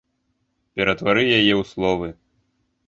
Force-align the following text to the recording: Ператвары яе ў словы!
Ператвары 0.79 1.21
яе 1.37 1.53
ў 1.61 1.71
словы! 1.75 2.07